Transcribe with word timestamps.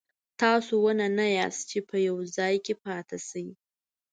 تاسو 0.41 0.73
ونه 0.83 1.07
نه 1.17 1.25
یاست 1.37 1.61
چې 1.71 1.79
په 1.89 1.95
یو 2.07 2.17
ځای 2.35 2.55
پاتې 2.85 3.17
شئ. 3.27 3.47